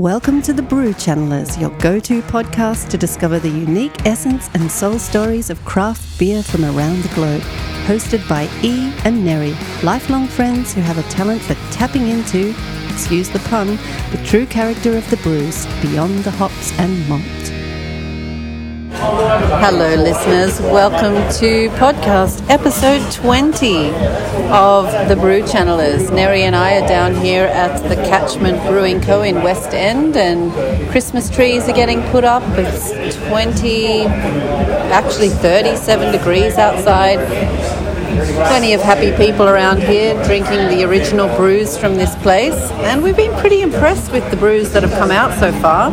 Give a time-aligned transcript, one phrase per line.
[0.00, 4.72] Welcome to the Brew Channelers, your go to podcast to discover the unique essence and
[4.72, 7.42] soul stories of craft beer from around the globe.
[7.84, 12.54] Hosted by E and Neri, lifelong friends who have a talent for tapping into,
[12.90, 13.76] excuse the pun,
[14.10, 17.49] the true character of the brews beyond the hops and malt.
[19.00, 20.60] Hello, listeners.
[20.60, 23.86] Welcome to podcast episode 20
[24.50, 26.12] of the Brew Channelers.
[26.12, 29.22] Neri and I are down here at the Catchment Brewing Co.
[29.22, 30.52] in West End, and
[30.90, 32.42] Christmas trees are getting put up.
[32.58, 34.04] It's 20,
[34.92, 37.79] actually 37 degrees outside.
[38.10, 43.16] Plenty of happy people around here drinking the original brews from this place, and we've
[43.16, 45.92] been pretty impressed with the brews that have come out so far.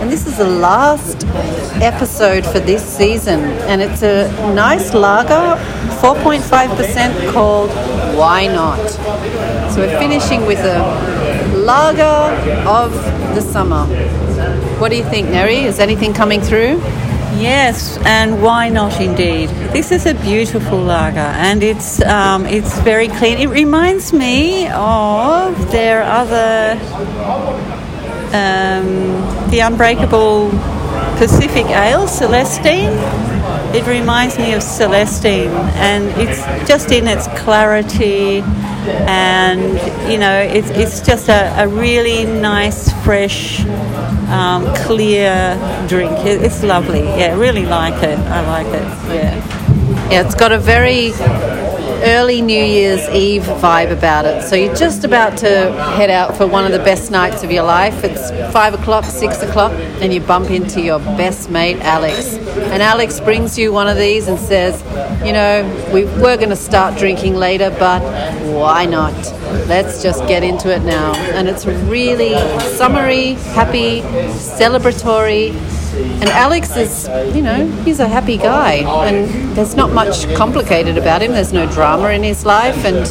[0.00, 1.26] And this is the last
[1.82, 5.60] episode for this season, and it's a nice lager,
[6.00, 7.70] 4.5% called
[8.16, 8.88] Why Not.
[9.70, 10.78] So we're finishing with a
[11.54, 12.34] lager
[12.66, 12.92] of
[13.34, 13.84] the summer.
[14.78, 15.58] What do you think, Neri?
[15.58, 16.80] Is anything coming through?
[17.36, 19.50] Yes, and why not indeed?
[19.72, 23.38] This is a beautiful lager and it's um, it's very clean.
[23.38, 26.78] It reminds me of their other
[28.32, 30.50] um, the Unbreakable
[31.18, 33.27] Pacific Ale, Celestine.
[33.74, 38.40] It reminds me of Celestine and it's just in its clarity
[39.06, 39.60] and
[40.10, 43.60] you know it's, it's just a, a really nice fresh
[44.30, 45.56] um, clear
[45.88, 46.12] drink.
[46.26, 47.00] It, it's lovely.
[47.00, 48.18] Yeah I really like it.
[48.18, 49.14] I like it.
[49.14, 49.58] Yeah.
[50.10, 51.12] Yeah, it's got a very
[52.02, 54.42] early New Year's Eve vibe about it.
[54.42, 57.64] So you're just about to head out for one of the best nights of your
[57.64, 58.04] life.
[58.04, 62.34] It's five o'clock, six o'clock, and you bump into your best mate, Alex.
[62.36, 64.82] And Alex brings you one of these and says,
[65.24, 68.02] You know, we were going to start drinking later, but
[68.52, 69.14] why not?
[69.66, 71.14] Let's just get into it now.
[71.34, 72.34] And it's really
[72.76, 74.02] summery, happy,
[74.32, 75.77] celebratory.
[75.98, 81.22] And Alex is, you know, he's a happy guy, and there's not much complicated about
[81.22, 81.32] him.
[81.32, 83.06] There's no drama in his life, and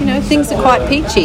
[0.00, 1.22] you know, things are quite peachy.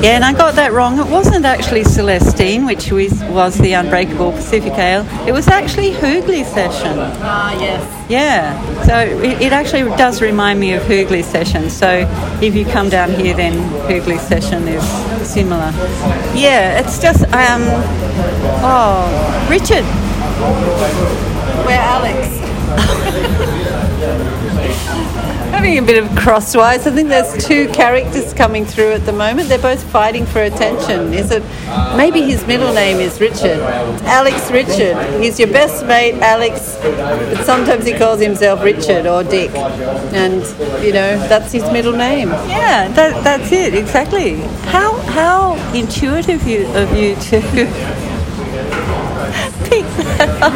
[0.00, 0.98] yeah and i got that wrong.
[0.98, 5.04] It wasn't actually celestine which was, was the unbreakable pacific ale.
[5.26, 6.94] It was actually hoogly session.
[6.98, 8.10] Ah, yes.
[8.10, 8.82] yeah.
[8.84, 11.70] So it, it actually does remind me of hoogly session.
[11.70, 12.08] So
[12.40, 13.54] if you come down here then
[13.88, 14.84] hoogly session is
[15.28, 15.72] similar.
[16.34, 17.62] Yeah it's just um
[18.64, 19.84] oh richard
[20.42, 22.38] Where Alex?
[25.52, 26.86] Having a bit of crosswise.
[26.88, 29.48] I think there's two characters coming through at the moment.
[29.48, 31.14] They're both fighting for attention.
[31.14, 31.44] Is it?
[31.96, 33.60] Maybe his middle name is Richard.
[34.02, 35.22] Alex Richard.
[35.22, 36.76] He's your best mate, Alex.
[36.80, 40.42] But sometimes he calls himself Richard or Dick, and
[40.84, 42.30] you know that's his middle name.
[42.48, 44.40] Yeah, that, that's it exactly.
[44.72, 48.08] How how intuitive you, of you to
[49.64, 49.84] pick
[50.16, 50.52] that up.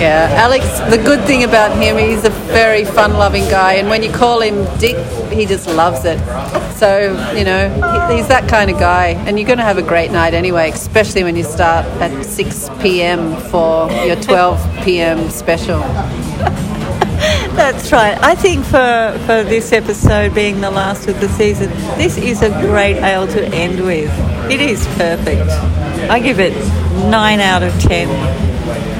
[0.00, 4.02] Yeah, Alex, the good thing about him, he's a very fun loving guy, and when
[4.02, 4.96] you call him Dick,
[5.32, 6.18] he just loves it.
[6.76, 7.68] So, you know,
[8.08, 11.24] he's that kind of guy, and you're going to have a great night anyway, especially
[11.24, 13.36] when you start at 6 p.m.
[13.50, 15.30] for your 12 p.m.
[15.30, 15.80] special.
[17.58, 18.16] That's right.
[18.22, 22.50] I think for for this episode being the last of the season, this is a
[22.50, 24.12] great ale to end with.
[24.48, 25.87] It is perfect.
[26.10, 26.52] I give it
[27.10, 28.08] nine out of ten.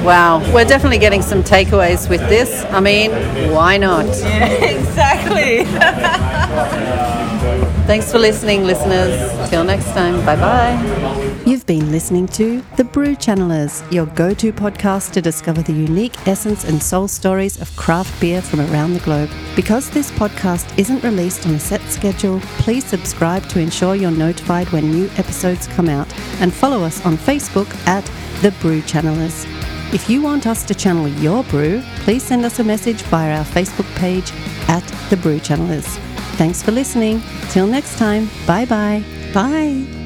[0.03, 2.63] Wow, we're definitely getting some takeaways with this.
[2.65, 3.11] I mean,
[3.51, 4.05] why not?
[4.05, 5.65] Yeah, exactly.
[7.85, 9.49] Thanks for listening, listeners.
[9.49, 11.25] Till next time, bye bye.
[11.45, 16.27] You've been listening to The Brew Channelers, your go to podcast to discover the unique
[16.27, 19.29] essence and soul stories of craft beer from around the globe.
[19.55, 24.69] Because this podcast isn't released on a set schedule, please subscribe to ensure you're notified
[24.69, 28.05] when new episodes come out and follow us on Facebook at
[28.41, 29.45] The Brew Channelers.
[29.93, 33.45] If you want us to channel your brew, please send us a message via our
[33.45, 34.31] Facebook page
[34.67, 35.87] at The Brew Channelers.
[36.35, 37.21] Thanks for listening.
[37.49, 39.03] Till next time, bye bye.
[39.33, 39.98] Bye.